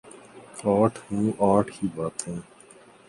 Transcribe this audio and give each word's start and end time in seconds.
آٹھ 0.73 0.97
منہ 1.09 1.31
آٹھ 1.49 1.71
ہی 1.77 1.87
باتیں۔ 1.95 2.37